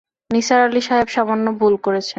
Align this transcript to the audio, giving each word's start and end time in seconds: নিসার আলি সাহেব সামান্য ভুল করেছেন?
নিসার 0.31 0.59
আলি 0.65 0.81
সাহেব 0.81 1.07
সামান্য 1.07 1.45
ভুল 1.59 1.73
করেছেন? 1.85 2.09